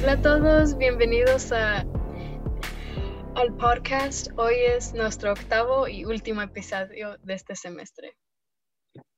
Hola 0.00 0.12
a 0.12 0.22
todos, 0.22 0.76
bienvenidos 0.76 1.52
a, 1.52 1.86
al 3.36 3.56
podcast. 3.56 4.28
Hoy 4.36 4.54
es 4.56 4.94
nuestro 4.94 5.30
octavo 5.32 5.86
y 5.86 6.04
último 6.04 6.42
episodio 6.42 7.18
de 7.22 7.34
este 7.34 7.54
semestre. 7.54 8.16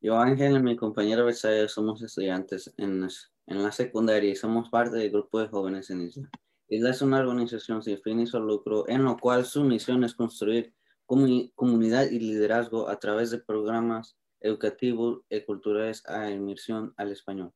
Yo, 0.02 0.18
Ángel 0.18 0.56
y 0.56 0.62
mi 0.62 0.76
compañero 0.76 1.24
Besayo 1.24 1.68
somos 1.68 2.02
estudiantes 2.02 2.74
en, 2.76 3.08
en, 3.46 3.62
la 3.62 3.72
secundaria 3.72 4.30
y 4.30 4.36
somos 4.36 4.68
parte 4.68 4.98
del 4.98 5.10
grupo 5.10 5.40
de 5.40 5.48
jóvenes 5.48 5.88
en 5.88 6.02
Isla. 6.02 6.28
Isla 6.68 6.90
es 6.90 7.00
una 7.00 7.20
organización 7.20 7.82
sin 7.82 7.98
fin 8.02 8.20
y 8.20 8.26
sin 8.26 8.40
lucro 8.40 8.84
en 8.88 9.04
lo 9.04 9.16
cual 9.16 9.46
su 9.46 9.64
misión 9.64 10.04
es 10.04 10.14
construir 10.14 10.74
comunidad 11.06 12.10
y 12.10 12.18
liderazgo 12.18 12.88
a 12.88 12.98
través 12.98 13.30
de 13.30 13.38
programas 13.38 14.16
educativos 14.42 15.22
y 15.28 15.40
culturales 15.44 16.02
a 16.06 16.30
inmersión 16.30 16.92
al 16.96 17.12
español. 17.12 17.52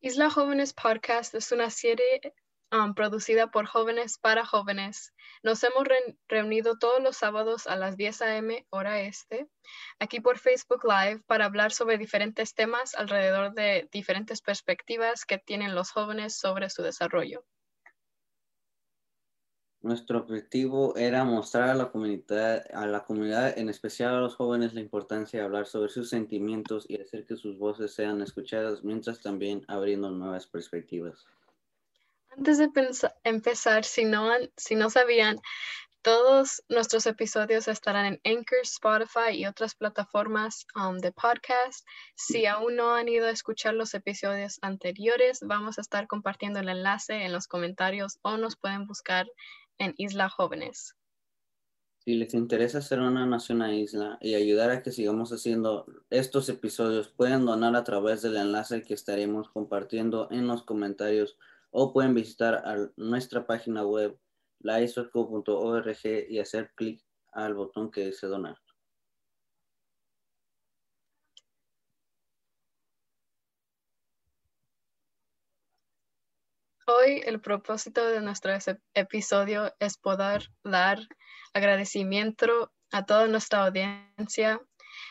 Isla 0.00 0.30
Jóvenes 0.30 0.72
Podcast 0.74 1.34
es 1.34 1.50
una 1.50 1.70
serie 1.70 2.20
um, 2.72 2.94
producida 2.94 3.50
por 3.50 3.66
jóvenes 3.66 4.16
para 4.18 4.44
jóvenes. 4.44 5.12
Nos 5.42 5.62
hemos 5.64 5.86
reunido 6.28 6.78
todos 6.78 7.02
los 7.02 7.16
sábados 7.16 7.66
a 7.66 7.76
las 7.76 7.96
10 7.96 8.22
a.m. 8.22 8.66
hora 8.70 9.00
este, 9.00 9.48
aquí 9.98 10.20
por 10.20 10.38
Facebook 10.38 10.84
Live, 10.84 11.22
para 11.26 11.46
hablar 11.46 11.72
sobre 11.72 11.98
diferentes 11.98 12.54
temas 12.54 12.94
alrededor 12.94 13.54
de 13.54 13.88
diferentes 13.90 14.40
perspectivas 14.40 15.24
que 15.24 15.38
tienen 15.38 15.74
los 15.74 15.90
jóvenes 15.90 16.36
sobre 16.36 16.70
su 16.70 16.82
desarrollo. 16.82 17.44
Nuestro 19.80 20.18
objetivo 20.18 20.96
era 20.96 21.22
mostrar 21.22 21.68
a 21.70 21.74
la 21.74 21.90
comunidad, 21.92 22.64
a 22.74 22.86
la 22.86 23.04
comunidad, 23.04 23.56
en 23.56 23.68
especial 23.68 24.14
a 24.14 24.20
los 24.20 24.34
jóvenes, 24.34 24.74
la 24.74 24.80
importancia 24.80 25.38
de 25.38 25.46
hablar 25.46 25.66
sobre 25.66 25.88
sus 25.88 26.10
sentimientos 26.10 26.84
y 26.88 27.00
hacer 27.00 27.24
que 27.24 27.36
sus 27.36 27.58
voces 27.58 27.94
sean 27.94 28.20
escuchadas, 28.20 28.82
mientras 28.82 29.20
también 29.20 29.64
abriendo 29.68 30.10
nuevas 30.10 30.46
perspectivas. 30.48 31.26
Antes 32.36 32.58
de 32.58 32.70
empezar, 33.22 33.84
si 33.84 34.04
no, 34.04 34.30
si 34.56 34.74
no 34.74 34.90
sabían, 34.90 35.40
todos 36.02 36.62
nuestros 36.68 37.06
episodios 37.06 37.68
estarán 37.68 38.06
en 38.06 38.20
Anchor, 38.24 38.60
Spotify 38.62 39.32
y 39.32 39.46
otras 39.46 39.74
plataformas 39.74 40.66
um, 40.74 40.98
de 40.98 41.12
podcast. 41.12 41.86
Si 42.14 42.46
aún 42.46 42.76
no 42.76 42.94
han 42.94 43.08
ido 43.08 43.26
a 43.26 43.30
escuchar 43.30 43.74
los 43.74 43.94
episodios 43.94 44.58
anteriores, 44.62 45.40
vamos 45.42 45.78
a 45.78 45.80
estar 45.80 46.06
compartiendo 46.06 46.60
el 46.60 46.68
enlace 46.68 47.24
en 47.24 47.32
los 47.32 47.48
comentarios 47.48 48.18
o 48.22 48.36
nos 48.36 48.56
pueden 48.56 48.86
buscar 48.86 49.26
en 49.78 49.94
Isla 49.96 50.28
Jóvenes. 50.28 50.94
Si 51.98 52.14
les 52.14 52.32
interesa 52.34 52.78
hacer 52.78 53.00
una 53.00 53.26
nación 53.26 53.60
a 53.62 53.74
Isla 53.74 54.18
y 54.20 54.34
ayudar 54.34 54.70
a 54.70 54.82
que 54.82 54.92
sigamos 54.92 55.30
haciendo 55.32 55.86
estos 56.10 56.48
episodios, 56.48 57.08
pueden 57.08 57.44
donar 57.44 57.76
a 57.76 57.84
través 57.84 58.22
del 58.22 58.36
enlace 58.36 58.82
que 58.82 58.94
estaremos 58.94 59.50
compartiendo 59.50 60.28
en 60.30 60.46
los 60.46 60.62
comentarios 60.62 61.36
o 61.70 61.92
pueden 61.92 62.14
visitar 62.14 62.92
nuestra 62.96 63.46
página 63.46 63.84
web 63.84 64.18
laisosco.org 64.60 65.98
y 66.28 66.38
hacer 66.38 66.72
clic 66.74 67.04
al 67.32 67.54
botón 67.54 67.90
que 67.90 68.06
dice 68.06 68.26
donar. 68.26 68.56
Hoy 76.90 77.20
el 77.26 77.38
propósito 77.38 78.06
de 78.06 78.22
nuestro 78.22 78.50
episodio 78.94 79.74
es 79.78 79.98
poder 79.98 80.50
dar 80.64 80.98
agradecimiento 81.52 82.72
a 82.92 83.04
toda 83.04 83.26
nuestra 83.26 83.66
audiencia 83.66 84.58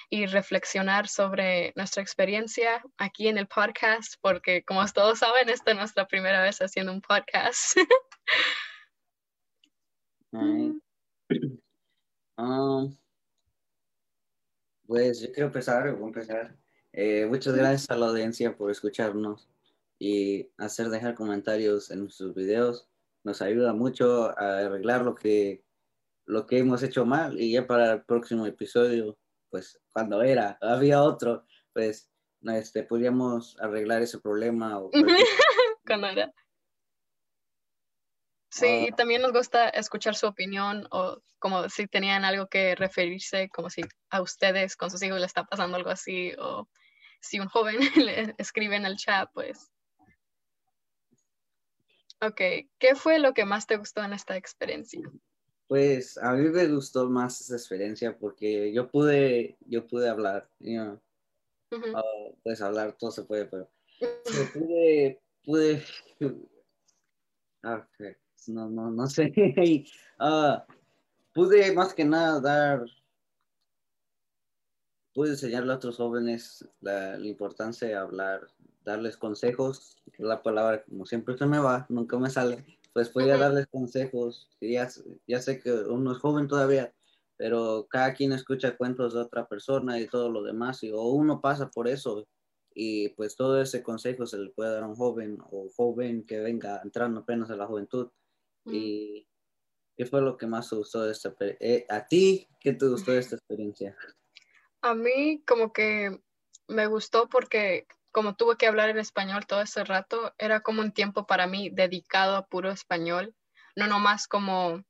y 0.09 0.25
reflexionar 0.25 1.07
sobre 1.07 1.73
nuestra 1.75 2.01
experiencia 2.01 2.83
aquí 2.97 3.27
en 3.27 3.37
el 3.37 3.45
podcast, 3.45 4.15
porque 4.21 4.63
como 4.63 4.83
todos 4.87 5.19
saben, 5.19 5.49
esta 5.49 5.69
es 5.69 5.77
nuestra 5.77 6.07
primera 6.07 6.41
vez 6.41 6.57
haciendo 6.57 6.91
un 6.91 7.01
podcast. 7.01 7.77
Um, 12.39 12.95
pues 14.85 15.19
yo 15.19 15.31
quiero 15.31 15.47
empezar, 15.47 15.91
voy 15.93 16.03
a 16.03 16.07
empezar. 16.07 16.55
Eh, 16.93 17.25
muchas 17.25 17.55
gracias 17.55 17.89
a 17.89 17.95
la 17.95 18.07
audiencia 18.07 18.55
por 18.55 18.69
escucharnos 18.69 19.49
y 19.99 20.49
hacer 20.57 20.89
dejar 20.89 21.15
comentarios 21.15 21.91
en 21.91 22.01
nuestros 22.01 22.35
videos. 22.35 22.87
Nos 23.23 23.41
ayuda 23.41 23.73
mucho 23.73 24.37
a 24.37 24.59
arreglar 24.59 25.01
lo 25.03 25.15
que, 25.15 25.63
lo 26.25 26.45
que 26.45 26.59
hemos 26.59 26.83
hecho 26.83 27.05
mal 27.05 27.39
y 27.39 27.51
ya 27.51 27.67
para 27.67 27.93
el 27.93 28.03
próximo 28.03 28.45
episodio, 28.45 29.17
pues 29.49 29.79
cuando 29.91 30.21
era, 30.21 30.57
había 30.61 31.01
otro, 31.01 31.45
pues 31.73 32.09
este, 32.43 32.83
podríamos 32.83 33.57
arreglar 33.59 34.01
ese 34.01 34.19
problema. 34.19 34.79
O 34.79 34.91
cuando 35.85 36.07
era. 36.07 36.31
Sí, 38.49 38.85
y 38.85 38.87
ah. 38.91 38.95
también 38.95 39.21
nos 39.21 39.33
gusta 39.33 39.69
escuchar 39.69 40.15
su 40.15 40.25
opinión 40.27 40.87
o 40.91 41.21
como 41.39 41.69
si 41.69 41.87
tenían 41.87 42.25
algo 42.25 42.47
que 42.47 42.75
referirse, 42.75 43.49
como 43.49 43.69
si 43.69 43.81
a 44.09 44.21
ustedes 44.21 44.75
con 44.75 44.89
sus 44.89 45.03
hijos 45.03 45.19
le 45.19 45.25
está 45.25 45.43
pasando 45.43 45.77
algo 45.77 45.89
así 45.89 46.33
o 46.39 46.67
si 47.21 47.39
un 47.39 47.47
joven 47.47 47.77
le 47.95 48.35
escribe 48.37 48.75
en 48.75 48.85
el 48.85 48.95
chat, 48.95 49.29
pues 49.33 49.71
Ok, 52.21 52.41
¿qué 52.79 52.95
fue 52.95 53.19
lo 53.19 53.33
que 53.33 53.45
más 53.45 53.67
te 53.67 53.77
gustó 53.77 54.03
en 54.03 54.13
esta 54.13 54.35
experiencia? 54.35 55.01
Pues 55.67 56.17
a 56.17 56.33
mí 56.33 56.49
me 56.49 56.67
gustó 56.67 57.07
más 57.09 57.41
esa 57.41 57.55
experiencia 57.55 58.17
porque 58.17 58.73
yo 58.73 58.89
pude, 58.89 59.57
yo 59.67 59.85
pude 59.85 60.09
hablar, 60.09 60.49
you 60.59 60.99
ah, 61.93 62.03
pues 62.43 62.61
hablar 62.61 62.93
todo 62.93 63.11
se 63.11 63.23
puede, 63.23 63.45
pero 63.45 63.69
pude, 64.53 65.21
pude, 65.43 65.83
no, 68.47 68.69
no, 68.69 68.89
no 68.89 69.07
sé, 69.07 69.31
uh, 70.19 70.57
pude 71.33 71.71
más 71.73 71.93
que 71.93 72.05
nada 72.05 72.39
dar, 72.39 72.85
pude 75.13 75.31
enseñarle 75.31 75.73
a 75.73 75.75
otros 75.75 75.97
jóvenes 75.97 76.67
la, 76.79 77.17
la 77.17 77.27
importancia 77.27 77.87
de 77.87 77.95
hablar, 77.95 78.47
darles 78.87 79.17
consejos, 79.17 79.97
la 80.17 80.41
palabra 80.41 80.83
como 80.85 81.05
siempre 81.05 81.37
se 81.37 81.45
me 81.45 81.59
va, 81.59 81.85
nunca 81.89 82.17
me 82.17 82.29
sale, 82.29 82.63
pues 82.93 83.09
podía 83.09 83.37
darles 83.37 83.67
consejos, 83.67 84.49
ya, 84.61 84.87
ya 85.27 85.41
sé 85.41 85.59
que 85.59 85.73
uno 85.73 86.13
es 86.13 86.19
joven 86.19 86.47
todavía, 86.47 86.93
pero 87.35 87.85
cada 87.89 88.13
quien 88.13 88.31
escucha 88.31 88.77
cuentos 88.77 89.13
de 89.13 89.19
otra 89.19 89.45
persona 89.45 89.99
y 89.99 90.07
todo 90.07 90.31
lo 90.31 90.41
demás, 90.41 90.83
y 90.83 90.91
o 90.91 91.01
uno 91.01 91.41
pasa 91.41 91.69
por 91.69 91.89
eso, 91.89 92.25
y 92.73 93.09
pues 93.09 93.35
todo 93.35 93.61
ese 93.61 93.83
consejo 93.83 94.25
se 94.25 94.37
le 94.37 94.51
puede 94.51 94.71
dar 94.71 94.83
a 94.83 94.87
un 94.87 94.95
joven 94.95 95.37
o 95.51 95.67
joven 95.75 96.25
que 96.25 96.39
venga 96.39 96.79
entrando 96.81 97.21
apenas 97.21 97.49
a 97.49 97.55
la 97.55 97.65
juventud. 97.65 98.09
Y 98.65 99.27
¿qué 99.95 100.05
fue 100.05 100.21
lo 100.21 100.37
que 100.37 100.45
más 100.45 100.69
te 100.69 100.75
gustó 100.75 101.03
de 101.03 101.11
esta 101.11 101.33
eh, 101.39 101.85
a 101.89 102.07
ti 102.07 102.47
qué 102.59 102.73
te 102.73 102.87
gustó 102.87 103.13
de 103.13 103.19
esta 103.19 103.35
experiencia? 103.35 103.97
A 104.81 104.93
mí 104.93 105.41
como 105.47 105.73
que 105.73 106.21
me 106.67 106.85
gustó 106.85 107.27
porque 107.27 107.87
como 108.11 108.35
tuve 108.35 108.57
que 108.57 108.67
hablar 108.67 108.89
en 108.89 108.99
español 108.99 109.45
todo 109.45 109.61
ese 109.61 109.83
rato, 109.83 110.33
era 110.37 110.61
como 110.61 110.81
un 110.81 110.91
tiempo 110.91 111.25
para 111.25 111.47
mí 111.47 111.69
dedicado 111.69 112.35
a 112.35 112.47
puro 112.47 112.71
español, 112.71 113.35
no 113.75 113.87
nomás 113.87 114.27
como 114.27 114.83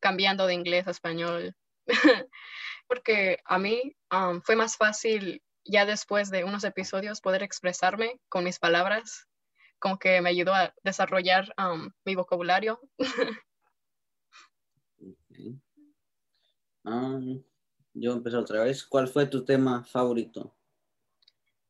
cambiando 0.00 0.46
de 0.46 0.54
inglés 0.54 0.86
a 0.86 0.90
español, 0.90 1.56
porque 2.86 3.38
a 3.44 3.58
mí 3.58 3.96
fue 4.44 4.56
más 4.56 4.76
fácil 4.76 5.42
ya 5.64 5.86
después 5.86 6.30
de 6.30 6.44
unos 6.44 6.64
episodios 6.64 7.20
poder 7.20 7.42
expresarme 7.42 8.20
con 8.28 8.44
mis 8.44 8.58
palabras, 8.58 9.26
como 9.78 9.98
que 9.98 10.20
me 10.20 10.30
ayudó 10.30 10.54
a 10.54 10.74
desarrollar 10.82 11.52
mi 12.04 12.14
vocabulario. 12.14 12.80
yo 17.94 18.12
empecé 18.12 18.36
otra 18.36 18.64
vez. 18.64 18.84
¿Cuál 18.84 19.08
fue 19.08 19.26
tu 19.26 19.44
tema 19.44 19.84
favorito? 19.84 20.54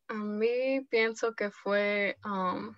A 0.08 0.14
mí 0.14 0.80
pienso 0.90 1.34
que 1.34 1.50
fue 1.50 2.16
um, 2.24 2.74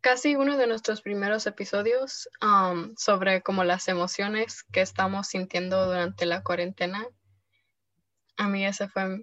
casi 0.00 0.36
uno 0.36 0.56
de 0.56 0.66
nuestros 0.66 1.02
primeros 1.02 1.46
episodios 1.46 2.28
um, 2.42 2.94
sobre 2.96 3.42
como 3.42 3.64
las 3.64 3.88
emociones 3.88 4.64
que 4.64 4.80
estamos 4.80 5.28
sintiendo 5.28 5.86
durante 5.86 6.26
la 6.26 6.42
cuarentena. 6.42 7.06
A 8.36 8.48
mí 8.48 8.64
ese 8.64 8.88
fue 8.88 9.22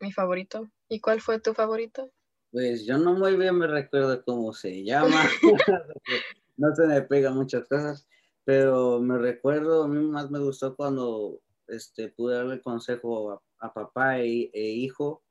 mi 0.00 0.12
favorito. 0.12 0.70
¿Y 0.88 1.00
cuál 1.00 1.20
fue 1.20 1.40
tu 1.40 1.54
favorito? 1.54 2.10
Pues 2.50 2.84
yo 2.84 2.98
no 2.98 3.14
muy 3.14 3.36
bien 3.36 3.56
me 3.56 3.66
recuerdo 3.66 4.22
cómo 4.24 4.52
se 4.52 4.84
llama. 4.84 5.22
no 6.56 6.74
se 6.74 6.86
me 6.86 7.00
pegan 7.02 7.34
muchas 7.34 7.66
cosas. 7.66 8.06
Pero 8.44 9.00
me 9.00 9.18
recuerdo, 9.18 9.84
a 9.84 9.88
mí 9.88 10.00
más 10.04 10.30
me 10.30 10.40
gustó 10.40 10.74
cuando 10.74 11.40
este, 11.68 12.08
pude 12.08 12.36
darle 12.36 12.60
consejo 12.60 13.42
a, 13.58 13.72
papá 13.72 14.20
e, 14.20 14.50
e, 14.52 14.70
hijo. 14.70 15.22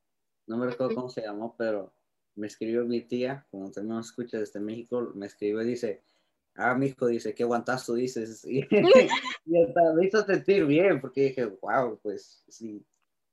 No 0.48 0.58
me 0.58 0.68
recuerdo 0.68 0.96
cómo 0.96 1.10
se 1.10 1.22
llamó, 1.22 1.56
pero 1.58 1.94
me 2.36 2.48
escribió 2.48 2.86
mi 2.86 3.02
tía, 3.02 3.46
como 3.52 3.72
también 3.72 3.98
nos 3.98 4.08
escucha 4.08 4.40
desde 4.40 4.60
México, 4.60 5.12
me 5.14 5.26
escribió 5.26 5.62
y 5.62 5.68
dice, 5.68 6.04
ah, 6.56 6.74
mi 6.76 6.88
hijo 6.88 7.08
dice, 7.08 7.36
qué 7.36 7.44
guantazo 7.44 7.94
dices. 7.96 8.46
Y, 8.46 8.60
y 9.46 9.64
hasta 9.64 9.94
me 9.94 10.06
hizo 10.06 10.24
sentir 10.26 10.66
bien, 10.66 11.02
porque 11.02 11.26
dije, 11.26 11.46
wow, 11.46 12.00
pues 12.02 12.44
sí, 12.48 12.86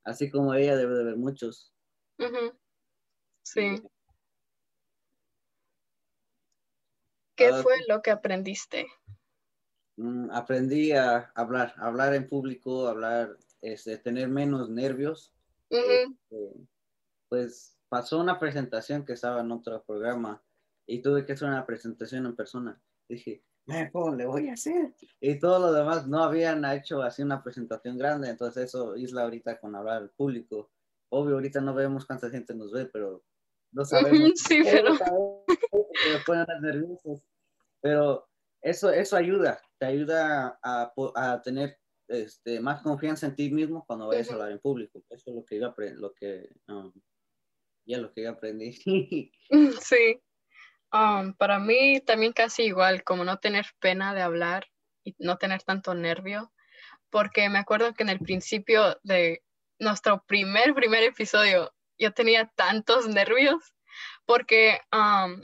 así 0.05 0.31
como 0.31 0.55
ella 0.55 0.77
debe 0.77 0.95
de 0.95 1.03
haber 1.03 1.17
muchos. 1.17 1.73
Sí. 3.43 3.83
¿Qué 7.37 7.47
ah, 7.47 7.63
fue 7.63 7.77
lo 7.89 8.03
que 8.03 8.11
aprendiste? 8.11 8.87
Mm, 9.99 10.31
aprendí 10.31 10.93
a 10.93 11.33
hablar, 11.35 11.75
hablar 11.77 12.15
en 12.15 12.29
público, 12.29 12.87
hablar, 12.87 13.37
este, 13.61 13.99
tener 13.99 14.29
menos 14.29 14.71
nervios. 14.71 15.35
Este, 15.69 16.55
pues 17.29 17.77
pasó 17.89 18.21
una 18.21 18.39
presentación 18.39 19.05
que 19.05 19.15
estaba 19.15 19.41
en 19.41 19.51
otro 19.51 19.83
programa 19.83 20.41
y 20.87 21.03
tuve 21.03 21.27
que 21.27 21.33
hacer 21.33 21.49
una 21.49 21.67
presentación 21.67 22.27
en 22.27 22.37
persona. 22.37 22.81
Dije, 23.09 23.43
¿cómo 23.91 24.15
le 24.15 24.27
voy 24.27 24.49
a 24.49 24.53
hacer? 24.53 24.95
Y 25.21 25.41
todo 25.41 25.59
lo 25.59 25.73
demás 25.73 26.07
no 26.07 26.23
habían 26.23 26.65
hecho 26.65 27.03
así 27.03 27.23
una 27.23 27.43
presentación 27.43 27.99
grande, 27.99 28.31
entonces 28.31 28.67
eso 28.67 28.97
isla 28.97 29.25
ahorita 29.25 29.59
con 29.59 29.75
hablar 29.75 29.97
al 29.97 30.11
público. 30.11 30.71
Obvio, 31.09 31.35
ahorita 31.35 31.61
no 31.61 31.75
vemos 31.75 32.07
cuánta 32.07 32.31
gente 32.31 32.55
nos 32.55 32.71
ve, 32.71 32.87
pero 32.87 33.25
no 33.73 33.85
sabemos. 33.85 34.31
Sí, 34.37 34.63
pero... 34.63 35.45
nerviosos. 36.61 37.21
Pero 37.81 38.28
eso, 38.63 38.91
eso 38.91 39.17
ayuda, 39.17 39.61
te 39.79 39.87
ayuda 39.87 40.59
a, 40.63 40.93
a 41.15 41.43
tener 41.43 41.79
este, 42.09 42.61
más 42.61 42.83
confianza 42.83 43.27
en 43.27 43.37
ti 43.37 43.51
mismo 43.51 43.85
cuando 43.87 44.09
vayas 44.09 44.31
a 44.31 44.35
hablar 44.35 44.53
en 44.53 44.59
público. 44.59 45.05
Eso 45.11 45.31
es 45.31 45.37
lo 45.37 45.45
que 45.45 45.59
yo 45.59 45.67
aprendí, 45.67 46.01
lo 46.01 46.15
que, 46.15 46.49
um, 46.69 46.93
ya 47.87 47.99
lo 47.99 48.13
que 48.13 48.23
yo 48.23 48.31
aprendí. 48.31 48.73
sí. 49.81 50.21
Um, 50.91 51.35
para 51.35 51.59
mí 51.59 52.01
también 52.01 52.33
casi 52.33 52.63
igual, 52.65 53.05
como 53.05 53.25
no 53.25 53.39
tener 53.39 53.67
pena 53.79 54.15
de 54.15 54.23
hablar 54.23 54.67
y 55.05 55.15
no 55.19 55.37
tener 55.37 55.63
tanto 55.63 55.95
nervio, 55.95 56.51
porque 57.11 57.49
me 57.51 57.59
acuerdo 57.59 57.93
que 57.93 58.05
en 58.05 58.09
el 58.09 58.21
principio 58.21 58.99
de 59.03 59.43
nuestro 59.79 60.25
primer, 60.27 60.75
primer 60.75 61.03
episodio, 61.05 61.75
yo 61.99 62.13
tenía 62.15 62.51
tantos 62.57 63.07
nervios, 63.07 63.75
porque 64.25 64.81
um, 64.93 65.43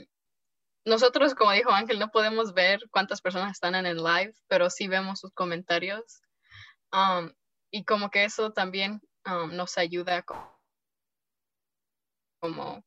nosotros, 0.85 1.33
como 1.33 1.51
dijo 1.51 1.71
Ángel, 1.71 1.97
no 1.97 2.11
podemos 2.11 2.53
ver 2.53 2.79
cuántas 2.91 3.19
personas 3.19 3.53
están 3.53 3.73
en 3.73 3.87
el 3.87 3.97
live, 3.97 4.33
pero 4.47 4.69
sí 4.69 4.87
vemos 4.87 5.19
sus 5.19 5.33
comentarios. 5.33 6.21
Um, 6.91 7.33
y 7.71 7.83
como 7.83 8.11
que 8.11 8.23
eso 8.23 8.53
también 8.53 9.01
um, 9.25 9.55
nos 9.55 9.77
ayuda 9.79 10.23
como, 12.39 12.85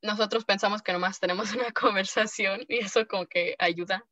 nosotros 0.00 0.44
pensamos 0.44 0.80
que 0.80 0.92
nomás 0.92 1.18
tenemos 1.18 1.52
una 1.54 1.72
conversación 1.72 2.64
y 2.68 2.78
eso 2.78 3.06
como 3.08 3.26
que 3.26 3.56
ayuda. 3.58 4.06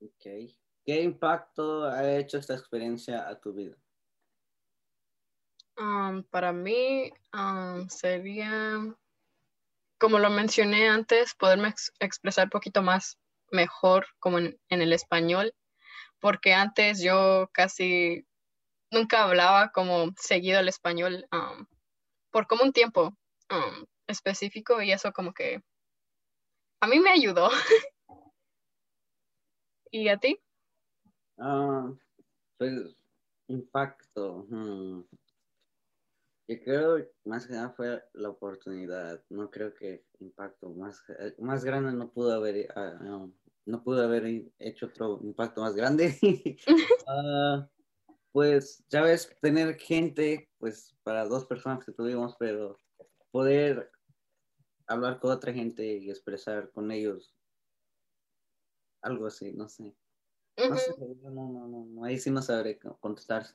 Ok. 0.00 0.52
¿Qué 0.84 1.00
impacto 1.00 1.84
ha 1.84 2.12
hecho 2.16 2.38
esta 2.38 2.54
experiencia 2.54 3.28
a 3.28 3.40
tu 3.40 3.52
vida? 3.52 3.76
Um, 5.76 6.22
para 6.24 6.52
mí 6.52 7.12
sería 7.88 8.94
como 10.02 10.18
lo 10.18 10.30
mencioné 10.30 10.88
antes, 10.88 11.32
poderme 11.36 11.72
expresar 12.00 12.46
un 12.46 12.50
poquito 12.50 12.82
más 12.82 13.20
mejor 13.52 14.04
como 14.18 14.38
en, 14.38 14.58
el 14.68 14.92
español, 14.92 15.54
porque 16.18 16.54
antes 16.54 17.00
yo 17.00 17.48
casi 17.52 18.26
nunca 18.90 19.22
hablaba 19.22 19.70
como 19.70 20.12
seguido 20.18 20.58
el 20.58 20.66
español 20.66 21.24
um, 21.30 21.66
por 22.32 22.48
como 22.48 22.64
un 22.64 22.72
tiempo 22.72 23.16
um, 23.48 23.86
específico 24.08 24.82
y 24.82 24.90
eso 24.90 25.12
como 25.12 25.32
que 25.32 25.62
a 26.80 26.88
mí 26.88 26.98
me 26.98 27.10
ayudó. 27.10 27.48
¿Y 29.92 30.08
a 30.08 30.16
ti? 30.16 30.36
Ah, 31.38 31.92
pues 32.58 32.96
impacto. 33.46 34.46
Hmm. 34.50 35.02
Yo 36.52 36.62
creo 36.64 37.08
más 37.24 37.46
que 37.46 37.54
nada 37.54 37.70
fue 37.70 38.02
la 38.12 38.28
oportunidad. 38.28 39.22
No 39.30 39.50
creo 39.50 39.74
que 39.74 40.04
impacto 40.20 40.68
más, 40.70 41.02
eh, 41.18 41.34
más 41.38 41.64
grande 41.64 41.92
no 41.92 42.10
pudo 42.10 42.34
haber, 42.34 42.68
ah, 42.76 42.98
no, 43.64 43.82
pudo 43.82 44.04
haber 44.04 44.52
hecho 44.58 44.86
otro 44.86 45.18
impacto 45.22 45.60
más 45.60 45.74
grande. 45.74 46.16
Ah, 47.08 47.68
pues, 48.30 48.84
ya 48.88 49.02
ves, 49.02 49.34
tener 49.40 49.76
gente, 49.76 50.48
pues 50.58 50.94
para 51.02 51.26
dos 51.26 51.44
personas 51.46 51.84
que 51.84 51.92
tuvimos, 51.92 52.36
pero 52.38 52.78
poder 53.32 53.90
hablar 54.86 55.18
con 55.18 55.32
otra 55.32 55.52
gente 55.52 55.84
y 55.84 56.10
expresar 56.10 56.70
con 56.70 56.90
ellos 56.92 57.34
algo 59.02 59.26
así, 59.26 59.52
no 59.52 59.68
sé. 59.68 59.94
No, 60.56 60.76
sé, 60.76 60.94
no, 61.22 61.30
no, 61.30 61.86
no, 61.86 62.04
ahí 62.04 62.18
sí 62.18 62.30
no 62.30 62.40
sabré 62.40 62.78
contestar 63.00 63.46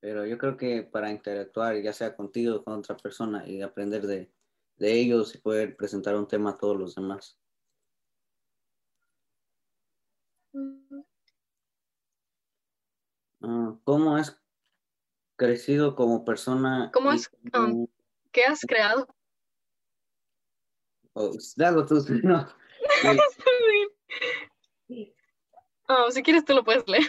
pero 0.00 0.26
yo 0.26 0.38
creo 0.38 0.56
que 0.56 0.82
para 0.82 1.10
interactuar, 1.10 1.80
ya 1.82 1.92
sea 1.92 2.14
contigo 2.14 2.56
o 2.56 2.64
con 2.64 2.78
otra 2.78 2.96
persona, 2.96 3.46
y 3.46 3.62
aprender 3.62 4.06
de, 4.06 4.30
ellos 4.80 5.34
y 5.34 5.38
poder 5.38 5.76
presentar 5.76 6.14
un 6.14 6.28
tema 6.28 6.50
a 6.50 6.56
todos 6.56 6.76
los 6.76 6.94
demás. 6.94 7.36
Ah, 13.42 13.76
¿Cómo 13.84 14.16
has 14.16 14.40
crecido 15.36 15.96
como 15.96 16.24
persona? 16.24 16.90
¿Cómo 16.92 17.10
has, 17.10 17.30
um, 17.54 17.88
¿Qué 18.30 18.44
has 18.44 18.60
creado? 18.60 19.08
Oh, 21.14 21.32
dalo 21.56 21.84
tú, 21.86 21.96
no. 22.22 22.48
Oh, 25.90 26.10
si 26.10 26.22
quieres 26.22 26.44
tú 26.44 26.52
lo 26.52 26.62
puedes 26.64 26.86
leer. 26.86 27.04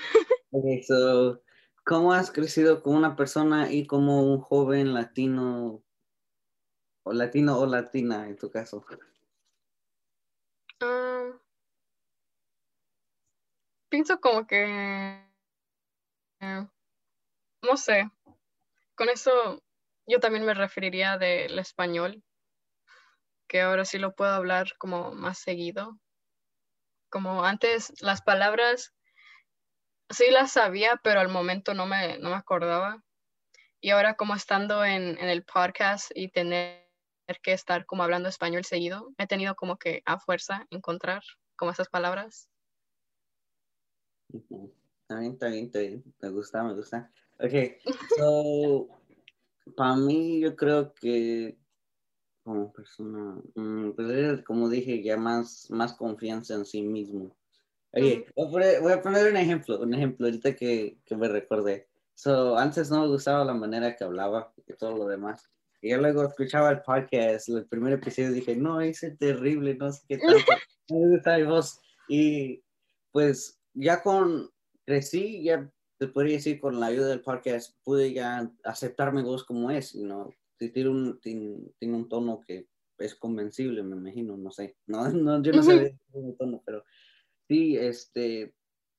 Okay, 0.51 0.81
so 0.83 1.41
¿Cómo 1.89 2.13
has 2.13 2.29
crecido 2.29 2.83
como 2.83 2.97
una 2.97 3.15
persona 3.15 3.71
y 3.73 3.87
como 3.87 4.21
un 4.21 4.39
joven 4.41 4.93
latino 4.93 5.83
o 7.01 7.13
latino 7.13 7.57
o 7.57 7.65
latina 7.65 8.27
en 8.27 8.37
tu 8.37 8.51
caso? 8.51 8.85
Ah, 10.81 11.31
pienso 13.89 14.21
como 14.21 14.45
que, 14.45 14.65
eh, 16.41 16.67
no 17.63 17.75
sé, 17.75 18.11
con 18.93 19.09
eso 19.09 19.63
yo 20.05 20.19
también 20.19 20.45
me 20.45 20.53
referiría 20.53 21.17
del 21.17 21.57
español, 21.57 22.23
que 23.47 23.61
ahora 23.61 23.83
sí 23.83 23.97
lo 23.97 24.13
puedo 24.13 24.31
hablar 24.31 24.77
como 24.77 25.15
más 25.15 25.39
seguido. 25.39 25.99
Como 27.09 27.43
antes 27.43 27.91
las 27.99 28.21
palabras 28.21 28.93
sí 30.09 30.31
las 30.31 30.51
sabía, 30.51 30.99
pero 31.03 31.19
al 31.19 31.29
momento 31.29 31.73
no 31.73 31.85
me, 31.85 32.17
no 32.19 32.29
me 32.29 32.35
acordaba. 32.35 33.03
Y 33.81 33.91
ahora 33.91 34.15
como 34.15 34.35
estando 34.35 34.83
en, 34.83 35.17
el 35.17 35.43
podcast 35.43 36.11
y 36.13 36.29
tener 36.29 36.85
que 37.41 37.53
estar 37.53 37.85
como 37.85 38.03
hablando 38.03 38.27
español 38.27 38.65
seguido, 38.65 39.13
he 39.17 39.27
tenido 39.27 39.55
como 39.55 39.77
que 39.77 40.01
a 40.05 40.19
fuerza 40.19 40.67
encontrar 40.69 41.21
como 41.55 41.71
esas 41.71 41.87
palabras. 41.87 42.49
Está 44.33 45.19
bien, 45.19 45.33
está 45.33 45.47
bien, 45.47 45.65
está 45.65 45.79
bien. 45.79 46.03
Me 46.21 46.29
gusta, 46.29 46.63
me 46.63 46.73
gusta. 46.73 47.11
Ok, 47.39 47.53
so, 48.17 48.89
para 49.77 49.95
mí 49.95 50.41
yo 50.41 50.55
creo 50.55 50.93
que 50.93 51.57
como 52.43 52.73
persona, 52.73 53.41
mm, 53.55 53.91
pues 53.91 54.43
como 54.43 54.69
dije, 54.69 55.01
ya 55.01 55.17
más, 55.17 55.69
más 55.69 55.93
confianza 55.93 56.55
en 56.55 56.65
sí 56.65 56.81
mismo. 56.81 57.35
Oye, 57.91 58.27
voy 58.35 58.91
a, 58.91 59.01
poner, 59.01 59.31
un 59.31 59.37
ejemplo, 59.37 59.79
un 59.79 59.93
ejemplo 59.93 60.27
ahorita 60.27 60.55
que, 60.55 60.99
que 61.05 61.15
me 61.15 61.27
recordé. 61.27 61.87
So, 62.13 62.57
antes 62.57 62.91
no 62.91 63.01
me 63.01 63.07
gustaba 63.07 63.45
la 63.45 63.53
manera 63.53 63.95
que 63.95 64.03
hablaba 64.03 64.53
y 64.67 64.73
todo 64.73 64.95
lo 64.95 65.07
demás. 65.07 65.49
Y 65.81 65.91
yo 65.91 65.97
luego 65.97 66.25
escuchaba 66.25 66.71
el 66.71 66.81
podcast, 66.81 67.47
el 67.49 67.65
primer 67.65 67.93
episodio, 67.93 68.31
dije, 68.31 68.55
no, 68.55 68.81
es 68.81 69.05
terrible, 69.17 69.75
no 69.75 69.91
sé 69.91 70.01
qué 70.07 70.17
tanto. 70.17 70.53
me 70.89 71.09
gusta 71.09 71.37
mi 71.37 71.43
voz. 71.43 71.79
Y 72.09 72.63
pues 73.11 73.59
ya 73.73 74.03
con, 74.03 74.49
crecí, 74.85 75.43
ya 75.43 75.71
te 75.97 76.07
podría 76.07 76.35
decir, 76.35 76.59
con 76.59 76.79
la 76.79 76.87
ayuda 76.87 77.07
del 77.07 77.21
podcast, 77.21 77.75
pude 77.83 78.13
ya 78.13 78.51
aceptar 78.63 79.13
mi 79.13 79.23
voz 79.23 79.43
como 79.43 79.71
es, 79.71 79.95
¿no? 79.95 80.29
Tiene 80.57 80.89
un, 80.89 81.19
tiene, 81.21 81.71
tiene 81.79 81.95
un 81.95 82.09
tono 82.09 82.41
que 82.45 82.67
es 82.97 83.15
convencible, 83.15 83.81
me 83.81 83.95
imagino, 83.95 84.35
no 84.35 84.51
sé. 84.51 84.75
No, 84.87 85.07
no 85.09 85.41
yo 85.41 85.53
no 85.53 85.63
sé 85.63 85.97
el 86.13 86.37
tono, 86.37 86.61
pero 86.65 86.83
Sí, 87.49 87.75
este, 87.77 88.53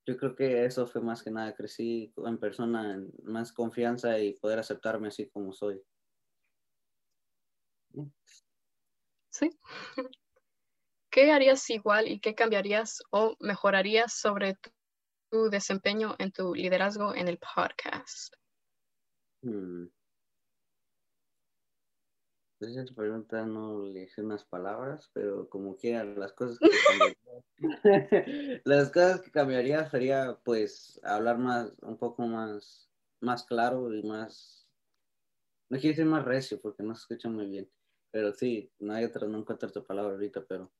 yo 0.04 0.16
creo 0.16 0.34
que 0.34 0.64
eso 0.64 0.84
fue 0.84 1.00
más 1.00 1.22
que 1.22 1.30
nada, 1.30 1.54
crecí 1.54 2.12
en 2.16 2.36
persona, 2.36 2.94
en 2.94 3.12
más 3.22 3.52
confianza 3.52 4.18
y 4.18 4.32
poder 4.34 4.58
aceptarme 4.58 5.06
así 5.06 5.28
como 5.28 5.52
soy. 5.52 5.80
Sí. 9.30 9.50
¿Qué 11.12 11.30
harías 11.30 11.70
igual 11.70 12.08
y 12.08 12.18
qué 12.18 12.34
cambiarías 12.34 13.02
o 13.12 13.36
mejorarías 13.38 14.14
sobre 14.14 14.56
tu, 15.30 15.48
desempeño 15.48 16.16
en 16.18 16.32
tu 16.32 16.52
liderazgo 16.52 17.14
en 17.14 17.28
el 17.28 17.38
podcast? 17.38 18.34
Hmm. 19.42 19.86
Pues 22.60 22.76
esa 22.76 22.94
pregunta 22.94 23.46
no 23.46 23.86
le 23.86 24.02
hice 24.02 24.20
unas 24.20 24.44
palabras, 24.44 25.10
pero 25.14 25.48
como 25.48 25.78
quiera, 25.78 26.04
las 26.04 26.34
cosas 26.34 26.58
que 26.58 27.16
las 28.66 28.90
cosas 28.90 29.22
que 29.22 29.30
cambiaría 29.30 29.88
sería 29.88 30.38
pues 30.44 31.00
hablar 31.02 31.38
más, 31.38 31.72
un 31.80 31.96
poco 31.96 32.26
más, 32.26 32.90
más 33.20 33.44
claro 33.44 33.94
y 33.94 34.02
más, 34.02 34.68
no 35.70 35.78
quiero 35.78 35.96
decir 35.96 36.04
más 36.04 36.26
recio 36.26 36.60
porque 36.60 36.82
no 36.82 36.94
se 36.94 37.00
escucha 37.00 37.30
muy 37.30 37.46
bien, 37.46 37.70
pero 38.10 38.34
sí, 38.34 38.70
no 38.78 38.92
hay 38.92 39.06
otra, 39.06 39.26
no 39.26 39.38
encuentro 39.38 39.70
otra 39.70 39.82
palabra 39.82 40.12
ahorita, 40.12 40.44
pero 40.46 40.70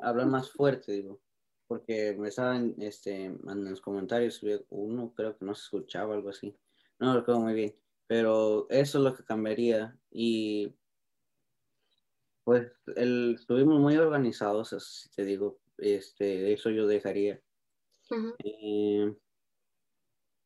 hablar 0.00 0.28
más 0.28 0.50
fuerte, 0.50 0.92
digo, 0.92 1.20
porque 1.66 2.16
me 2.18 2.28
estaban 2.28 2.74
este, 2.78 3.26
en 3.26 3.64
los 3.70 3.82
comentarios, 3.82 4.42
uno 4.70 5.12
creo 5.14 5.36
que 5.36 5.44
no 5.44 5.54
se 5.54 5.64
escuchaba, 5.64 6.14
algo 6.14 6.30
así, 6.30 6.56
no 6.98 7.12
lo 7.12 7.20
recuerdo 7.20 7.42
muy 7.42 7.52
bien, 7.52 7.76
pero 8.06 8.66
eso 8.70 8.96
es 8.96 9.04
lo 9.04 9.14
que 9.14 9.22
cambiaría 9.22 9.98
y 10.10 10.74
pues 12.46 12.70
el, 12.94 13.34
estuvimos 13.34 13.80
muy 13.80 13.96
organizados, 13.96 14.72
así 14.72 15.08
te 15.10 15.24
digo, 15.24 15.58
este, 15.78 16.52
eso 16.52 16.70
yo 16.70 16.86
dejaría. 16.86 17.42
Eh, 18.38 19.12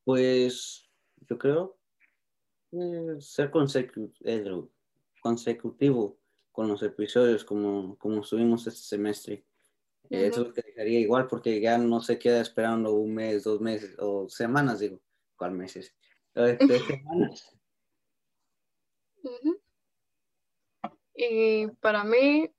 pues 0.03 0.89
yo 1.29 1.37
creo 1.37 1.77
eh, 2.73 3.17
ser 3.19 3.51
eh, 4.25 4.45
consecutivo 5.21 6.17
con 6.53 6.69
los 6.69 6.83
episodios 6.83 7.45
como, 7.45 7.99
como 7.99 8.23
estuvimos 8.23 8.67
este 8.67 8.81
semestre. 8.81 9.45
Eso 10.09 10.41
es 10.41 10.47
lo 10.47 10.55
que 10.55 10.63
dejaría 10.63 11.01
igual 11.01 11.27
porque 11.27 11.61
ya 11.61 11.77
no 11.77 12.01
se 12.01 12.19
queda 12.19 12.41
esperando 12.41 12.95
un 12.95 13.13
mes, 13.15 13.45
dos 13.45 13.61
meses 13.61 13.95
o 13.99 14.27
semanas, 14.27 14.81
digo, 14.81 15.03
¿cuál 15.37 15.53
meses? 15.53 15.95
Este, 16.35 16.79
semanas. 17.03 17.55
Y 21.23 21.67
para 21.83 22.03
mí, 22.03 22.51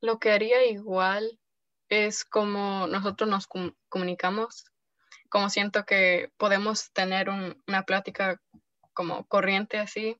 lo 0.00 0.20
que 0.20 0.30
haría 0.30 0.64
igual 0.66 1.40
es 1.88 2.24
como 2.24 2.86
nosotros 2.86 3.28
nos 3.28 3.48
comunicamos, 3.88 4.66
como 5.28 5.50
siento 5.50 5.84
que 5.84 6.30
podemos 6.36 6.92
tener 6.92 7.28
una 7.28 7.82
plática 7.82 8.40
como 8.92 9.26
corriente 9.26 9.78
así. 9.78 10.16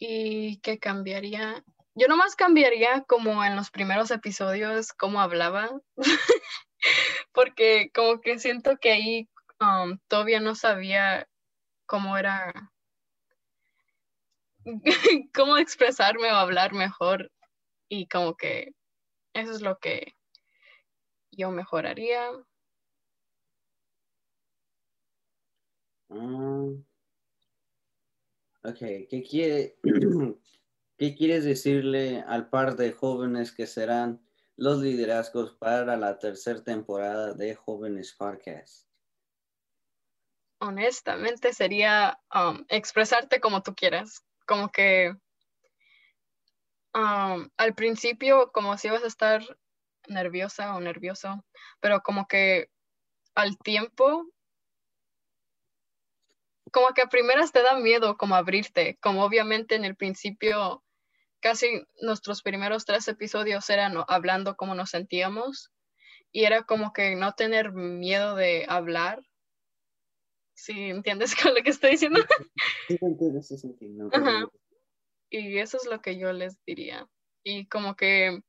Y 0.00 0.58
que 0.62 0.80
cambiaría, 0.80 1.62
yo 1.94 2.08
nomás 2.08 2.34
cambiaría 2.34 3.02
como 3.02 3.44
en 3.44 3.54
los 3.54 3.70
primeros 3.70 4.10
episodios 4.10 4.92
cómo 4.92 5.20
hablaba, 5.20 5.70
porque 7.32 7.92
como 7.94 8.20
que 8.20 8.40
siento 8.40 8.78
que 8.78 8.90
ahí 8.90 9.28
um, 9.60 9.96
todavía 10.08 10.40
no 10.40 10.56
sabía 10.56 11.28
cómo 11.86 12.18
era 12.18 12.72
cómo 15.34 15.56
expresarme 15.56 16.30
o 16.30 16.36
hablar 16.36 16.72
mejor 16.72 17.30
y 17.88 18.06
como 18.06 18.36
que 18.36 18.72
eso 19.34 19.52
es 19.52 19.62
lo 19.62 19.78
que 19.78 20.14
yo 21.30 21.50
mejoraría. 21.50 22.30
Mm. 26.10 26.82
ok, 28.64 28.78
¿qué, 28.78 29.26
quiere, 29.28 29.76
¿qué 30.96 31.14
quieres 31.14 31.44
decirle 31.44 32.24
al 32.26 32.48
par 32.48 32.76
de 32.76 32.92
jóvenes 32.92 33.52
que 33.52 33.66
serán 33.66 34.20
los 34.56 34.78
liderazgos 34.78 35.54
para 35.54 35.96
la 35.96 36.18
tercera 36.18 36.64
temporada 36.64 37.34
de 37.34 37.54
Jóvenes 37.54 38.14
Podcast? 38.14 38.88
Honestamente 40.60 41.52
sería 41.52 42.18
um, 42.34 42.64
expresarte 42.68 43.38
como 43.38 43.62
tú 43.62 43.74
quieras 43.74 44.24
como 44.48 44.70
que 44.70 45.14
al 46.92 47.74
principio 47.76 48.50
como 48.50 48.76
si 48.76 48.88
ibas 48.88 49.04
a 49.04 49.06
estar 49.06 49.42
nerviosa 50.08 50.74
o 50.74 50.80
nervioso, 50.80 51.44
pero 51.80 52.00
como 52.00 52.26
que 52.26 52.70
al 53.36 53.56
tiempo, 53.58 54.24
como 56.72 56.88
que 56.94 57.02
a 57.02 57.06
primeras 57.06 57.52
te 57.52 57.62
da 57.62 57.76
miedo 57.76 58.16
como 58.16 58.34
abrirte, 58.34 58.98
como 59.00 59.22
obviamente 59.22 59.76
en 59.76 59.84
el 59.84 59.94
principio 59.94 60.82
casi 61.40 61.84
nuestros 62.00 62.42
primeros 62.42 62.84
tres 62.84 63.06
episodios 63.06 63.70
eran 63.70 63.94
hablando 64.08 64.56
como 64.56 64.74
nos 64.74 64.90
sentíamos 64.90 65.70
y 66.32 66.44
era 66.44 66.64
como 66.64 66.92
que 66.92 67.14
no 67.14 67.32
tener 67.34 67.72
miedo 67.72 68.34
de 68.34 68.66
hablar 68.68 69.22
¿Sí 70.58 70.90
entiendes 70.90 71.34
con 71.42 71.54
lo 71.54 71.62
que 71.62 71.70
estoy 71.70 71.92
diciendo? 71.92 72.20
Sí, 72.88 72.98
sí, 73.42 73.66
entiendo. 73.68 74.10
Y 75.30 75.58
eso 75.58 75.76
es 75.76 75.86
lo 75.86 76.00
que 76.00 76.18
yo 76.18 76.32
les 76.32 76.62
diría. 76.64 77.06
Y 77.44 77.68
como 77.68 77.94
que 77.94 78.40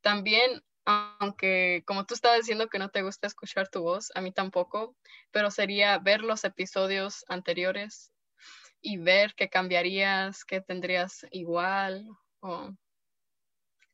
también, 0.00 0.62
aunque 0.84 1.84
como 1.86 2.04
tú 2.04 2.14
estabas 2.14 2.38
diciendo 2.38 2.68
que 2.68 2.80
no 2.80 2.88
te 2.90 3.02
gusta 3.02 3.28
escuchar 3.28 3.68
tu 3.68 3.82
voz, 3.82 4.10
a 4.16 4.20
mí 4.20 4.32
tampoco, 4.32 4.96
pero 5.30 5.50
sería 5.52 5.98
ver 5.98 6.22
los 6.22 6.42
episodios 6.44 7.24
anteriores 7.28 8.12
y 8.80 8.98
ver 8.98 9.34
qué 9.36 9.48
cambiarías, 9.48 10.44
qué 10.44 10.60
tendrías 10.60 11.26
igual, 11.30 12.08
o 12.40 12.74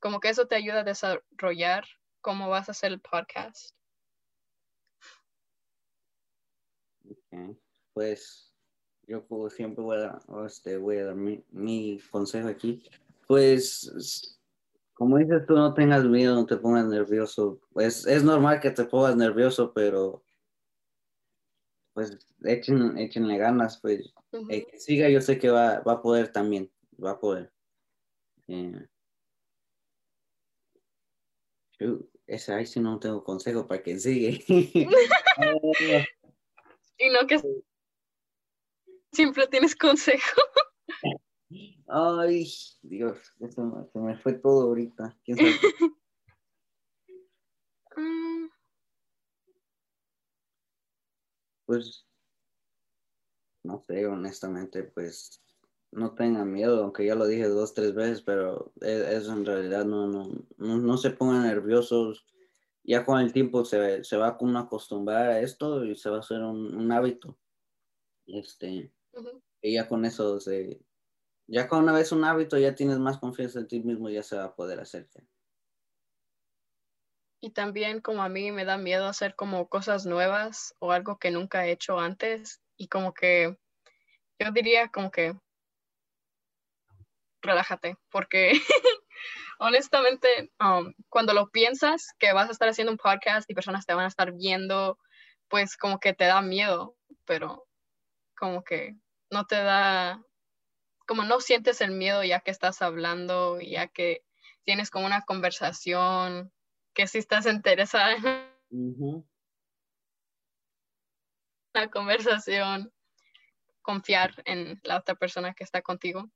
como 0.00 0.20
que 0.20 0.30
eso 0.30 0.46
te 0.46 0.56
ayuda 0.56 0.80
a 0.80 0.84
desarrollar 0.84 1.84
cómo 2.22 2.48
vas 2.48 2.68
a 2.68 2.72
hacer 2.72 2.92
el 2.92 3.00
podcast. 3.00 3.76
Pues 7.92 8.52
yo 9.06 9.24
siempre 9.50 9.82
voy 9.82 9.98
a, 9.98 10.20
este, 10.46 10.76
voy 10.76 10.98
a 10.98 11.06
dar 11.06 11.16
mi, 11.16 12.00
consejo 12.10 12.48
aquí. 12.48 12.82
Pues 13.26 14.38
como 14.94 15.18
dices 15.18 15.46
tú, 15.46 15.54
no 15.54 15.74
tengas 15.74 16.04
miedo, 16.04 16.34
no 16.34 16.46
te 16.46 16.56
pongas 16.56 16.86
nervioso. 16.86 17.60
Pues 17.72 18.06
es 18.06 18.22
normal 18.22 18.60
que 18.60 18.70
te 18.70 18.84
pongas 18.84 19.16
nervioso, 19.16 19.72
pero 19.72 20.22
pues 21.94 22.18
echen, 22.44 22.96
échenle 22.96 23.36
ganas, 23.36 23.78
pues 23.80 24.14
que 24.30 24.78
siga, 24.78 25.10
yo 25.10 25.20
sé 25.20 25.38
que 25.38 25.50
va, 25.50 25.80
va, 25.80 25.94
a 25.94 26.02
poder 26.02 26.32
también, 26.32 26.70
va 27.02 27.12
a 27.12 27.20
poder. 27.20 27.52
Eh, 28.48 28.88
ese 32.26 32.54
ahí 32.54 32.66
sí 32.66 32.80
no 32.80 32.98
tengo 32.98 33.22
consejo 33.22 33.66
para 33.66 33.82
que 33.82 33.98
sigue. 33.98 34.42
Y 37.02 37.10
no 37.10 37.26
que 37.26 37.40
siempre 39.10 39.48
tienes 39.48 39.74
consejo. 39.74 40.40
Ay, 41.88 42.48
Dios, 42.82 43.18
eso 43.40 43.90
se 43.92 43.98
me 43.98 44.16
fue 44.18 44.34
todo 44.34 44.68
ahorita. 44.68 45.18
¿Quién 45.24 45.38
sabe? 45.38 45.50
Mm. 47.94 48.48
pues, 51.66 52.06
no 53.62 53.82
sé, 53.82 54.06
honestamente, 54.06 54.82
pues, 54.82 55.42
no 55.90 56.14
tengan 56.14 56.50
miedo, 56.50 56.82
aunque 56.82 57.04
ya 57.04 57.14
lo 57.14 57.26
dije 57.26 57.46
dos, 57.48 57.74
tres 57.74 57.94
veces, 57.94 58.22
pero 58.22 58.72
e, 58.80 59.14
eso 59.14 59.34
en 59.34 59.44
realidad 59.44 59.84
no, 59.84 60.06
no, 60.06 60.26
no 60.56 60.96
se 60.96 61.10
pongan 61.10 61.42
nerviosos 61.42 62.24
ya 62.84 63.04
con 63.04 63.20
el 63.20 63.32
tiempo 63.32 63.64
se, 63.64 64.04
se 64.04 64.16
va 64.16 64.28
a 64.28 64.60
acostumbrar 64.60 65.28
a 65.28 65.40
esto 65.40 65.84
y 65.84 65.94
se 65.94 66.10
va 66.10 66.16
a 66.16 66.20
hacer 66.20 66.40
un, 66.42 66.90
hábito. 66.92 67.38
Este, 68.26 68.92
Y 69.60 69.74
ya 69.74 69.88
con 69.88 70.04
eso, 70.04 70.40
se, 70.40 70.80
ya 71.46 71.68
con 71.68 71.82
una 71.82 71.92
vez 71.92 72.12
un 72.12 72.24
hábito, 72.24 72.58
ya 72.58 72.74
tienes 72.74 72.98
más 72.98 73.18
confianza 73.18 73.60
en 73.60 73.68
ti 73.68 73.80
mismo, 73.80 74.08
ya 74.08 74.22
se 74.22 74.36
va 74.36 74.44
a 74.44 74.54
poder 74.54 74.80
hacerte. 74.80 75.26
Y 77.40 77.50
también 77.50 78.00
como 78.00 78.22
a 78.22 78.28
mí 78.28 78.52
me 78.52 78.64
da 78.64 78.78
miedo 78.78 79.06
hacer 79.06 79.34
como 79.34 79.68
cosas 79.68 80.06
nuevas 80.06 80.74
o 80.78 80.92
algo 80.92 81.18
que 81.18 81.30
nunca 81.32 81.66
he 81.66 81.72
hecho 81.72 81.98
antes 81.98 82.62
y 82.76 82.88
como 82.88 83.14
que 83.14 83.56
yo 84.38 84.52
diría 84.52 84.90
como 84.90 85.10
que 85.10 85.34
relájate 87.42 87.96
porque 88.10 88.52
honestamente, 89.58 90.50
um, 90.60 90.92
cuando 91.08 91.34
lo 91.34 91.50
piensas 91.50 92.14
que 92.18 92.32
vas 92.32 92.48
a 92.48 92.52
estar 92.52 92.68
haciendo 92.68 92.92
un 92.92 92.98
podcast 92.98 93.48
y 93.50 93.54
personas 93.54 93.86
te 93.86 93.94
van 93.94 94.04
a 94.04 94.08
estar 94.08 94.32
viendo, 94.32 94.98
pues 95.48 95.76
como 95.76 96.00
que 96.00 96.14
te 96.14 96.24
da 96.24 96.42
miedo, 96.42 96.96
pero 97.24 97.66
como 98.36 98.64
que 98.64 98.96
no 99.30 99.46
te 99.46 99.56
da, 99.56 100.22
como 101.06 101.24
no 101.24 101.40
sientes 101.40 101.80
el 101.80 101.92
miedo 101.92 102.24
ya 102.24 102.40
que 102.40 102.50
estás 102.50 102.82
hablando, 102.82 103.60
ya 103.60 103.88
que 103.88 104.24
tienes 104.64 104.90
como 104.90 105.06
una 105.06 105.22
conversación, 105.22 106.52
que 106.94 107.06
si 107.06 107.18
estás 107.18 107.46
interesada 107.46 108.14
en 108.70 109.26
la 111.74 111.88
conversación, 111.90 112.92
confiar 113.82 114.42
en 114.44 114.80
la 114.84 114.98
otra 114.98 115.14
persona 115.14 115.54
que 115.54 115.64
está 115.64 115.82
contigo 115.82 116.30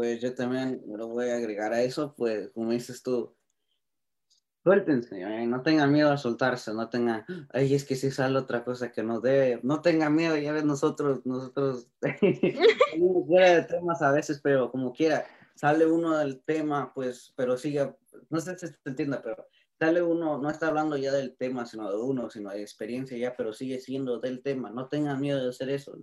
pues 0.00 0.18
yo 0.18 0.34
también 0.34 0.82
lo 0.86 1.08
voy 1.08 1.28
a 1.28 1.36
agregar 1.36 1.74
a 1.74 1.82
eso, 1.82 2.14
pues 2.16 2.48
como 2.54 2.70
dices 2.70 3.02
tú, 3.02 3.36
suéltense, 4.62 5.20
eh, 5.20 5.46
no 5.46 5.60
tengan 5.60 5.92
miedo 5.92 6.10
a 6.10 6.16
soltarse, 6.16 6.72
no 6.72 6.88
tengan, 6.88 7.26
ay, 7.52 7.74
es 7.74 7.84
que 7.84 7.96
si 7.96 8.10
sale 8.10 8.38
otra 8.38 8.64
cosa 8.64 8.90
que 8.90 9.02
no 9.02 9.20
debe, 9.20 9.60
no 9.62 9.82
tengan 9.82 10.14
miedo, 10.14 10.38
ya 10.38 10.52
ves, 10.52 10.64
nosotros, 10.64 11.20
nosotros, 11.26 11.90
fuera 13.26 13.56
de 13.56 13.62
temas 13.64 14.00
a 14.00 14.10
veces, 14.10 14.40
pero 14.42 14.70
como 14.70 14.94
quiera, 14.94 15.26
sale 15.54 15.84
uno 15.84 16.16
del 16.16 16.40
tema, 16.44 16.94
pues, 16.94 17.34
pero 17.36 17.58
sigue, 17.58 17.94
no 18.30 18.40
sé 18.40 18.58
si 18.58 18.68
se 18.68 18.76
entienda, 18.86 19.20
pero 19.20 19.48
sale 19.78 20.00
uno, 20.00 20.38
no 20.38 20.48
está 20.48 20.68
hablando 20.68 20.96
ya 20.96 21.12
del 21.12 21.36
tema, 21.36 21.66
sino 21.66 21.90
de 21.90 21.98
uno, 21.98 22.30
sino 22.30 22.48
de 22.48 22.62
experiencia 22.62 23.18
ya, 23.18 23.36
pero 23.36 23.52
sigue 23.52 23.78
siendo 23.78 24.18
del 24.18 24.42
tema, 24.42 24.70
no 24.70 24.88
tengan 24.88 25.20
miedo 25.20 25.42
de 25.42 25.50
hacer 25.50 25.68
eso, 25.68 25.94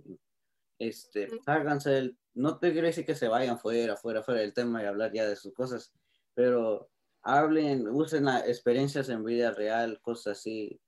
este, 0.78 1.26
háganse 1.46 1.90
del, 1.90 2.18
no 2.38 2.56
te 2.58 2.72
quiero 2.72 2.86
decir 2.86 3.04
que 3.04 3.16
se 3.16 3.26
vayan 3.26 3.58
fuera, 3.58 3.96
fuera, 3.96 4.22
fuera 4.22 4.40
del 4.40 4.54
tema 4.54 4.80
y 4.80 4.86
hablar 4.86 5.12
ya 5.12 5.26
de 5.26 5.34
sus 5.34 5.52
cosas, 5.52 5.92
pero 6.34 6.88
hablen, 7.22 7.88
usen 7.88 8.28
experiencias 8.28 9.08
en 9.08 9.24
vida 9.24 9.50
real, 9.50 10.00
cosas 10.00 10.38
así, 10.38 10.80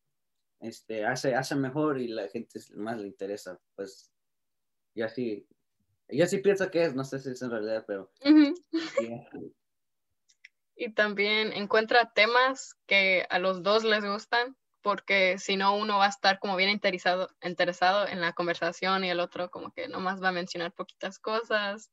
este, 0.61 1.04
hace, 1.04 1.35
hace 1.35 1.57
mejor 1.57 2.00
y 2.00 2.07
la 2.07 2.28
gente 2.28 2.61
más 2.76 2.99
le 2.99 3.09
interesa, 3.09 3.59
pues, 3.75 4.12
y 4.95 5.02
así, 5.02 5.45
yo 6.09 6.25
sí 6.26 6.38
pienso 6.38 6.71
que 6.71 6.85
es, 6.85 6.95
no 6.95 7.02
sé 7.02 7.19
si 7.19 7.30
es 7.30 7.42
en 7.42 7.50
realidad, 7.50 7.85
pero... 7.87 8.11
Y 10.83 10.95
también 10.95 11.52
encuentra 11.52 12.11
temas 12.14 12.75
que 12.87 13.26
a 13.28 13.38
los 13.38 13.62
dos 13.62 13.85
les 13.85 14.02
gustan, 14.02 14.57
porque 14.83 15.39
si 15.39 15.57
no 15.57 15.77
uno 15.77 15.99
va 15.99 16.07
a 16.07 16.11
estar 16.11 16.39
como 16.39 16.57
bien 16.57 16.71
interesado, 16.71 17.29
interesado 17.43 18.07
en 18.07 18.21
la 18.21 18.33
conversación 18.33 19.05
y 19.05 19.11
el 19.11 19.21
otro 19.21 19.51
como 19.51 19.73
que 19.73 19.89
nomás 19.89 20.23
va 20.23 20.29
a 20.29 20.33
mencionar 20.33 20.73
poquitas 20.73 21.19
cosas, 21.19 21.91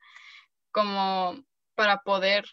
como 0.71 1.43
para 1.75 2.01
poder 2.03 2.45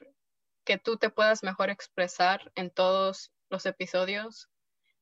que 0.65 0.79
tú 0.79 0.97
te 0.97 1.11
puedas 1.11 1.43
mejor 1.43 1.71
expresar 1.71 2.51
en 2.55 2.71
todos 2.71 3.33
los 3.51 3.67
episodios, 3.67 4.49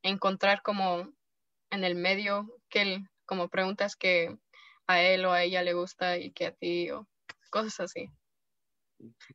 encontrar 0.02 0.62
como 0.62 1.12
en 1.70 1.84
el 1.84 1.94
medio 1.94 2.60
que 2.68 3.00
como 3.24 3.48
preguntas 3.48 3.96
que 3.96 4.36
a 4.86 5.00
él 5.00 5.24
o 5.24 5.32
a 5.32 5.42
ella 5.42 5.62
le 5.62 5.72
gusta 5.72 6.18
y 6.18 6.32
que 6.32 6.46
a 6.46 6.52
ti 6.52 6.90
o 6.90 7.08
cosas 7.50 7.80
así. 7.80 8.10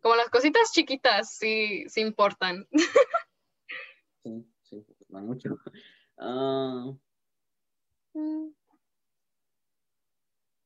Como 0.02 0.16
las 0.16 0.30
cositas 0.30 0.72
chiquitas 0.72 1.36
sí, 1.36 1.86
sí 1.90 2.02
importan. 2.02 2.68
Sí, 4.24 4.46
no 5.10 5.22
mucho. 5.22 5.58
Ah, 6.20 6.92
mm. 8.16 8.48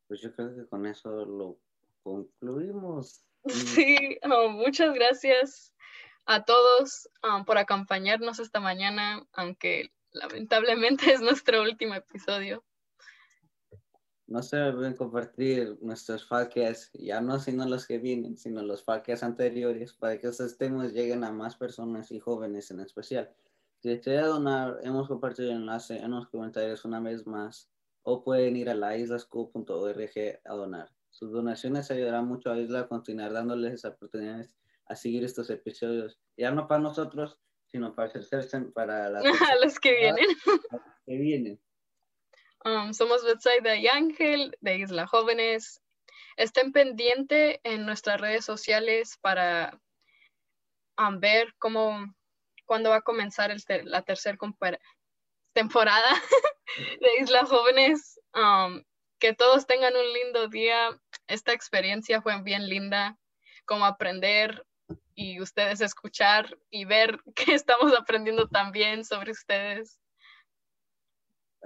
pues 0.08 0.22
yo 0.22 0.34
creo 0.34 0.56
que 0.56 0.66
con 0.66 0.86
eso 0.86 1.26
lo 1.26 1.60
concluimos. 2.04 3.26
Sí, 3.50 4.18
oh, 4.24 4.48
muchas 4.50 4.94
gracias 4.94 5.74
a 6.26 6.46
todos 6.46 7.10
um, 7.24 7.44
por 7.44 7.58
acompañarnos 7.58 8.40
esta 8.40 8.60
mañana, 8.60 9.28
aunque 9.34 9.92
lamentablemente 10.12 11.06
es 11.14 11.22
nuestro 11.22 11.62
último 11.62 11.96
episodio. 11.96 12.64
No 14.28 14.42
se 14.42 14.62
olviden 14.62 14.96
compartir 14.96 15.78
nuestros 15.82 16.24
podcasts, 16.24 16.90
ya 16.94 17.20
no 17.20 17.38
sino 17.40 17.66
los 17.68 17.86
que 17.86 17.98
vienen, 17.98 18.38
sino 18.38 18.62
los 18.62 18.84
podcasts 18.84 19.24
anteriores, 19.24 19.92
para 19.94 20.18
que 20.18 20.28
esos 20.28 20.58
temas 20.58 20.94
lleguen 20.94 21.26
a 21.26 21.34
más 21.34 21.58
personas 21.58 22.10
y 22.12 22.20
jóvenes 22.22 22.72
en 22.72 22.80
especial. 22.80 23.36
Si 23.82 23.90
desea 23.90 24.28
donar, 24.28 24.80
hemos 24.84 25.08
compartido 25.08 25.50
el 25.50 25.58
enlace 25.58 25.98
en 25.98 26.12
los 26.12 26.30
comentarios 26.30 26.86
una 26.86 27.00
vez 27.00 27.26
más, 27.26 27.72
o 28.04 28.24
pueden 28.24 28.56
ir 28.56 28.70
a 28.70 28.76
laislasco.org 28.76 30.40
a 30.46 30.54
donar. 30.54 30.90
Sus 31.10 31.32
donaciones 31.32 31.90
ayudarán 31.90 32.28
mucho 32.28 32.52
a 32.52 32.60
Isla 32.60 32.82
a 32.82 32.88
continuar 32.88 33.34
dándoles 33.34 33.84
oportunidades 33.84 34.56
a 34.86 34.96
seguir 34.96 35.24
estos 35.24 35.50
episodios, 35.50 36.20
ya 36.38 36.52
no 36.52 36.68
para 36.68 36.82
nosotros, 36.82 37.40
sino 37.66 37.96
para 37.96 38.10
hacerse 38.10 38.62
para 38.74 39.10
los 39.64 39.80
que 39.80 39.96
vienen. 39.96 40.28
que 41.08 41.18
vienen. 41.18 41.60
Um, 42.64 42.94
somos 42.94 43.26
Betsaida 43.26 43.78
y 43.78 43.88
Ángel 43.88 44.56
de 44.62 44.78
Isla 44.78 45.08
Jóvenes. 45.08 45.82
Estén 46.38 46.72
pendientes 46.72 47.60
en 47.64 47.88
nuestras 47.88 48.22
redes 48.22 48.46
sociales 48.46 49.18
para 49.22 49.80
um, 51.00 51.20
ver 51.20 51.56
cómo, 51.58 52.14
cuándo 52.72 52.92
va 52.92 52.96
a 52.96 53.02
comenzar 53.02 53.54
la 53.84 54.02
tercera 54.04 54.38
temporada 55.52 56.10
de 57.02 57.08
Isla 57.20 57.46
Jóvenes. 57.46 58.18
Um, 58.34 58.82
que 59.20 59.34
todos 59.34 59.68
tengan 59.68 59.94
un 59.94 60.14
lindo 60.14 60.48
día. 60.48 60.98
Esta 61.28 61.52
experiencia 61.52 62.22
fue 62.22 62.42
bien 62.44 62.70
linda, 62.70 63.18
como 63.66 63.84
aprender 63.84 64.66
y 65.16 65.42
ustedes 65.42 65.82
escuchar 65.82 66.58
y 66.70 66.86
ver 66.86 67.20
que 67.36 67.56
estamos 67.56 67.94
aprendiendo 67.94 68.48
también 68.48 69.04
sobre 69.04 69.32
ustedes. 69.32 70.00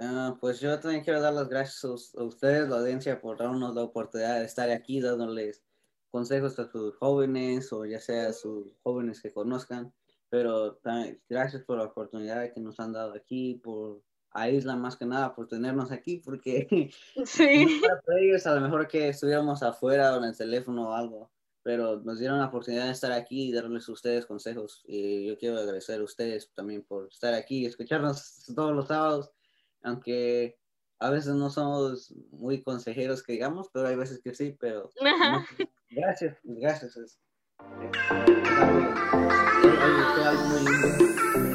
Ah, 0.00 0.36
pues 0.40 0.58
yo 0.58 0.76
también 0.80 1.04
quiero 1.04 1.20
dar 1.20 1.34
las 1.34 1.48
gracias 1.48 1.84
a 2.16 2.24
ustedes, 2.24 2.68
la 2.68 2.78
audiencia, 2.78 3.20
por 3.20 3.38
darnos 3.38 3.76
la 3.76 3.82
oportunidad 3.82 4.40
de 4.40 4.44
estar 4.44 4.68
aquí 4.70 5.00
dándoles 5.00 5.62
consejos 6.10 6.58
a 6.58 6.68
sus 6.68 6.96
jóvenes 6.96 7.72
o 7.72 7.86
ya 7.86 8.00
sea 8.00 8.30
a 8.30 8.32
sus 8.32 8.76
jóvenes 8.82 9.22
que 9.22 9.32
conozcan. 9.32 9.94
Pero 10.28 10.76
también 10.76 11.20
gracias 11.28 11.62
por 11.62 11.78
la 11.78 11.84
oportunidad 11.84 12.52
que 12.52 12.60
nos 12.60 12.80
han 12.80 12.92
dado 12.92 13.14
aquí, 13.14 13.60
por 13.62 14.02
a 14.36 14.50
Isla 14.50 14.76
más 14.76 14.96
que 14.96 15.06
nada 15.06 15.34
por 15.34 15.48
tenernos 15.48 15.90
aquí, 15.90 16.18
porque 16.18 16.68
sí. 17.24 17.80
ellos 18.20 18.46
a 18.46 18.54
lo 18.54 18.60
mejor 18.60 18.86
que 18.86 19.08
estuviéramos 19.08 19.62
afuera 19.62 20.14
o 20.14 20.18
en 20.18 20.24
el 20.24 20.36
teléfono 20.36 20.90
o 20.90 20.92
algo, 20.92 21.30
pero 21.62 22.00
nos 22.00 22.18
dieron 22.18 22.38
la 22.38 22.46
oportunidad 22.46 22.84
de 22.86 22.92
estar 22.92 23.12
aquí 23.12 23.48
y 23.48 23.52
darles 23.52 23.88
a 23.88 23.92
ustedes 23.92 24.26
consejos. 24.26 24.82
Y 24.86 25.26
yo 25.26 25.38
quiero 25.38 25.58
agradecer 25.58 26.00
a 26.00 26.04
ustedes 26.04 26.52
también 26.54 26.82
por 26.82 27.08
estar 27.10 27.34
aquí 27.34 27.62
y 27.62 27.66
escucharnos 27.66 28.44
todos 28.54 28.74
los 28.74 28.88
sábados, 28.88 29.32
aunque 29.82 30.58
a 30.98 31.10
veces 31.10 31.34
no 31.34 31.50
somos 31.50 32.14
muy 32.30 32.62
consejeros 32.62 33.22
que 33.22 33.32
digamos, 33.32 33.68
pero 33.72 33.88
hay 33.88 33.96
veces 33.96 34.20
que 34.22 34.34
sí, 34.34 34.56
pero 34.58 34.90
gracias, 35.90 36.38
gracias. 36.44 36.96
Es, 36.96 37.20
es, 39.76 40.18
es, 40.20 40.26
algo 40.26 40.44
muy 40.44 40.60
lindo. 40.60 41.45